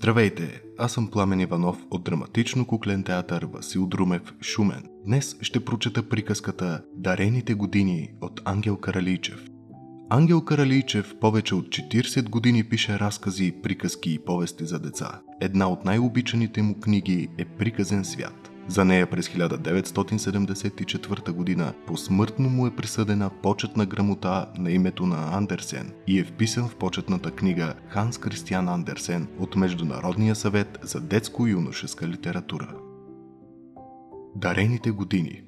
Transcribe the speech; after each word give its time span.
Здравейте, 0.00 0.62
аз 0.78 0.92
съм 0.92 1.10
Пламен 1.10 1.40
Иванов 1.40 1.86
от 1.90 2.04
драматично 2.04 2.66
куклен 2.66 3.04
театър 3.04 3.46
Васил 3.52 3.86
Друмев 3.86 4.34
Шумен. 4.42 4.82
Днес 5.06 5.36
ще 5.40 5.64
прочета 5.64 6.08
приказката 6.08 6.82
Дарените 6.96 7.54
години 7.54 8.12
от 8.20 8.40
Ангел 8.44 8.76
Каралийчев. 8.76 9.46
Ангел 10.10 10.44
Каралийчев 10.44 11.14
повече 11.20 11.54
от 11.54 11.66
40 11.68 12.28
години 12.28 12.64
пише 12.64 12.98
разкази, 12.98 13.54
приказки 13.62 14.14
и 14.14 14.18
повести 14.18 14.64
за 14.66 14.78
деца. 14.78 15.20
Една 15.40 15.68
от 15.68 15.84
най-обичаните 15.84 16.62
му 16.62 16.80
книги 16.80 17.28
е 17.38 17.44
Приказен 17.44 18.04
свят. 18.04 18.50
За 18.70 18.84
нея 18.84 19.10
през 19.10 19.28
1974 19.28 21.56
г. 21.56 21.72
посмъртно 21.86 22.48
му 22.48 22.66
е 22.66 22.76
присъдена 22.76 23.30
почетна 23.42 23.86
грамота 23.86 24.46
на 24.58 24.70
името 24.70 25.06
на 25.06 25.36
Андерсен 25.36 25.92
и 26.06 26.18
е 26.18 26.24
вписан 26.24 26.68
в 26.68 26.76
почетната 26.76 27.30
книга 27.30 27.74
Ханс 27.88 28.18
Кристиан 28.18 28.68
Андерсен 28.68 29.28
от 29.38 29.56
Международния 29.56 30.34
съвет 30.34 30.78
за 30.82 31.00
детско-юношеска 31.00 32.08
литература. 32.08 32.74
Дарените 34.36 34.90
години 34.90 35.42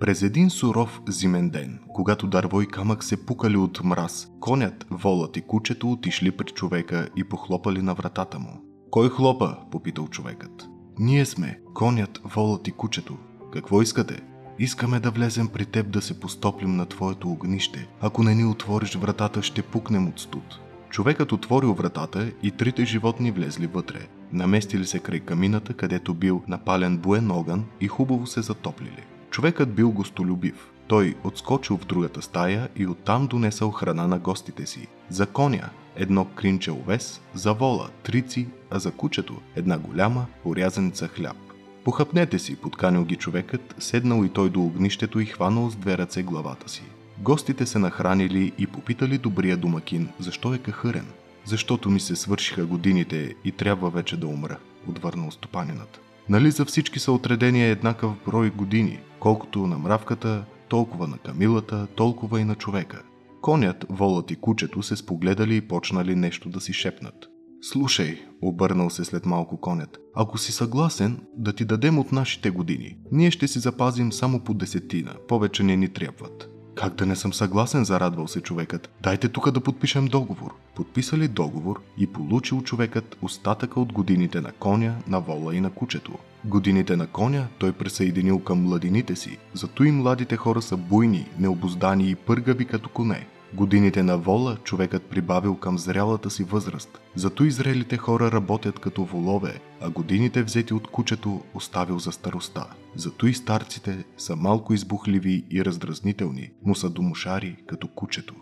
през 0.00 0.22
един 0.22 0.50
суров 0.50 1.00
зимен 1.08 1.50
ден, 1.50 1.80
когато 1.94 2.26
дърво 2.26 2.62
и 2.62 2.66
камък 2.66 3.04
се 3.04 3.26
пукали 3.26 3.56
от 3.56 3.84
мраз, 3.84 4.28
конят, 4.40 4.86
волът 4.90 5.36
и 5.36 5.42
кучето 5.42 5.92
отишли 5.92 6.30
при 6.30 6.46
човека 6.46 7.08
и 7.16 7.24
похлопали 7.24 7.82
на 7.82 7.94
вратата 7.94 8.38
му. 8.38 8.60
Кой 8.90 9.08
хлопа? 9.08 9.56
попитал 9.70 10.08
човекът. 10.08 10.73
Ние 10.98 11.26
сме, 11.26 11.60
конят, 11.74 12.20
волът 12.24 12.68
и 12.68 12.72
кучето. 12.72 13.16
Какво 13.52 13.82
искате? 13.82 14.20
Искаме 14.58 15.00
да 15.00 15.10
влезем 15.10 15.48
при 15.48 15.64
теб 15.64 15.90
да 15.90 16.02
се 16.02 16.20
постоплим 16.20 16.76
на 16.76 16.86
твоето 16.86 17.28
огнище. 17.28 17.88
Ако 18.00 18.22
не 18.22 18.34
ни 18.34 18.44
отвориш 18.44 18.94
вратата, 18.94 19.42
ще 19.42 19.62
пукнем 19.62 20.08
от 20.08 20.20
студ. 20.20 20.60
Човекът 20.90 21.32
отворил 21.32 21.74
вратата 21.74 22.32
и 22.42 22.50
трите 22.50 22.84
животни 22.84 23.30
влезли 23.30 23.66
вътре. 23.66 24.06
Наместили 24.32 24.86
се 24.86 24.98
край 24.98 25.20
камината, 25.20 25.74
където 25.74 26.14
бил 26.14 26.42
напален 26.48 26.98
буен 26.98 27.30
огън 27.30 27.64
и 27.80 27.88
хубаво 27.88 28.26
се 28.26 28.42
затоплили. 28.42 29.04
Човекът 29.30 29.74
бил 29.74 29.90
гостолюбив. 29.90 30.70
Той 30.88 31.14
отскочил 31.24 31.78
в 31.78 31.86
другата 31.86 32.22
стая 32.22 32.68
и 32.76 32.86
оттам 32.86 33.26
донесъл 33.26 33.70
храна 33.70 34.06
на 34.06 34.18
гостите 34.18 34.66
си. 34.66 34.88
За 35.08 35.26
коня 35.26 35.70
едно 35.96 36.24
кринче 36.24 36.70
овес, 36.70 37.20
за 37.34 37.54
вола 37.54 37.88
трици, 38.02 38.48
а 38.70 38.78
за 38.78 38.90
кучето 38.90 39.40
една 39.56 39.78
голяма 39.78 40.26
порязаница 40.42 41.08
хляб. 41.08 41.36
Похъпнете 41.84 42.38
си, 42.38 42.56
подканил 42.56 43.04
ги 43.04 43.16
човекът, 43.16 43.74
седнал 43.78 44.24
и 44.24 44.28
той 44.28 44.50
до 44.50 44.62
огнището 44.62 45.20
и 45.20 45.26
хванал 45.26 45.70
с 45.70 45.76
две 45.76 45.98
ръце 45.98 46.22
главата 46.22 46.68
си. 46.68 46.82
Гостите 47.18 47.66
се 47.66 47.78
нахранили 47.78 48.52
и 48.58 48.66
попитали 48.66 49.18
добрия 49.18 49.56
домакин, 49.56 50.08
защо 50.18 50.54
е 50.54 50.58
кахърен. 50.58 51.06
Защото 51.44 51.90
ми 51.90 52.00
се 52.00 52.16
свършиха 52.16 52.66
годините 52.66 53.34
и 53.44 53.52
трябва 53.52 53.90
вече 53.90 54.16
да 54.16 54.26
умра, 54.26 54.58
отвърнал 54.88 55.30
стопанинът. 55.30 56.00
Нали 56.28 56.50
за 56.50 56.64
всички 56.64 56.98
са 56.98 57.12
отредени 57.12 57.64
еднакъв 57.64 58.12
брой 58.26 58.50
години, 58.50 59.00
колкото 59.18 59.66
на 59.66 59.78
мравката, 59.78 60.44
толкова 60.68 61.06
на 61.06 61.18
камилата, 61.18 61.86
толкова 61.86 62.40
и 62.40 62.44
на 62.44 62.54
човека. 62.54 63.02
Конят, 63.44 63.86
волът 63.88 64.30
и 64.30 64.36
кучето 64.36 64.82
се 64.82 64.96
спогледали 64.96 65.56
и 65.56 65.60
почнали 65.60 66.14
нещо 66.14 66.48
да 66.48 66.60
си 66.60 66.72
шепнат. 66.72 67.14
Слушай, 67.60 68.18
обърнал 68.42 68.90
се 68.90 69.04
след 69.04 69.26
малко 69.26 69.60
конят, 69.60 69.98
ако 70.14 70.38
си 70.38 70.52
съгласен 70.52 71.20
да 71.36 71.52
ти 71.52 71.64
дадем 71.64 71.98
от 71.98 72.12
нашите 72.12 72.50
години, 72.50 72.96
ние 73.12 73.30
ще 73.30 73.48
си 73.48 73.58
запазим 73.58 74.12
само 74.12 74.40
по 74.40 74.54
десетина, 74.54 75.14
повече 75.28 75.62
не 75.62 75.76
ни 75.76 75.88
трябват. 75.88 76.50
Как 76.74 76.94
да 76.94 77.06
не 77.06 77.16
съм 77.16 77.32
съгласен, 77.32 77.84
зарадвал 77.84 78.28
се 78.28 78.40
човекът. 78.40 78.90
Дайте 79.02 79.28
тук 79.28 79.50
да 79.50 79.60
подпишем 79.60 80.06
договор. 80.06 80.54
Подписали 80.76 81.28
договор 81.28 81.80
и 81.98 82.06
получил 82.06 82.62
човекът 82.62 83.16
остатъка 83.22 83.80
от 83.80 83.92
годините 83.92 84.40
на 84.40 84.52
коня, 84.52 84.94
на 85.08 85.20
вола 85.20 85.56
и 85.56 85.60
на 85.60 85.70
кучето. 85.70 86.12
Годините 86.44 86.96
на 86.96 87.06
коня 87.06 87.46
той 87.58 87.72
присъединил 87.72 88.38
към 88.38 88.62
младините 88.62 89.16
си, 89.16 89.38
зато 89.54 89.84
и 89.84 89.90
младите 89.90 90.36
хора 90.36 90.62
са 90.62 90.76
буйни, 90.76 91.28
необоздани 91.38 92.10
и 92.10 92.14
пъргави 92.14 92.64
като 92.64 92.88
коне. 92.88 93.26
Годините 93.54 94.02
на 94.02 94.18
вола 94.18 94.56
човекът 94.64 95.02
прибавил 95.02 95.56
към 95.56 95.78
зрялата 95.78 96.30
си 96.30 96.44
възраст, 96.44 97.00
зато 97.14 97.44
и 97.44 97.50
зрелите 97.50 97.96
хора 97.96 98.32
работят 98.32 98.78
като 98.78 99.04
волове, 99.04 99.60
а 99.80 99.90
годините 99.90 100.42
взети 100.42 100.74
от 100.74 100.86
кучето 100.86 101.40
оставил 101.54 101.98
за 101.98 102.12
староста. 102.12 102.66
Зато 102.96 103.26
и 103.26 103.34
старците 103.34 104.04
са 104.16 104.36
малко 104.36 104.74
избухливи 104.74 105.44
и 105.50 105.64
раздразнителни, 105.64 106.50
но 106.66 106.74
са 106.74 106.90
домошари 106.90 107.56
като 107.66 107.88
кучето. 107.88 108.34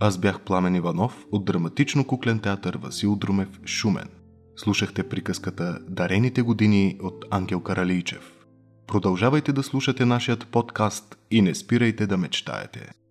Аз 0.00 0.18
бях 0.18 0.40
Пламен 0.40 0.74
Иванов 0.74 1.26
от 1.32 1.44
драматично 1.44 2.06
куклен 2.06 2.38
театър 2.38 2.78
Васил 2.82 3.16
Друмев 3.16 3.60
Шумен. 3.66 4.08
Слушахте 4.56 5.08
приказката 5.08 5.78
Дарените 5.88 6.42
години 6.42 6.98
от 7.02 7.24
Ангел 7.30 7.60
Каралийчев. 7.60 8.32
Продължавайте 8.86 9.52
да 9.52 9.62
слушате 9.62 10.04
нашият 10.04 10.46
подкаст 10.46 11.18
и 11.30 11.42
не 11.42 11.54
спирайте 11.54 12.06
да 12.06 12.16
мечтаете. 12.16 13.03